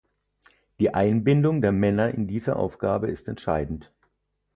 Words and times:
Die 0.79 0.95
Einbindung 0.95 1.61
der 1.61 1.71
Männer 1.71 2.11
in 2.15 2.25
diese 2.25 2.55
Aufgabe 2.55 3.05
ist 3.11 3.27
entscheidend. 3.27 3.93